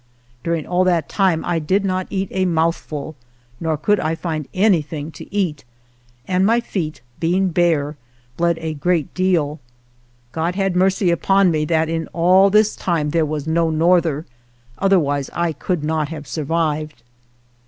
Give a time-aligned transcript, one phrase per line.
[0.43, 3.15] During all that time I did not eat a mouthful,
[3.59, 5.63] nor could I find anything to eat,
[6.27, 7.97] and my feet, being bare,
[8.35, 9.59] bled a great deal.
[10.31, 14.25] God had mercy upon me, that in all this time there was no norther;
[14.79, 17.03] otherwise I could not have survived.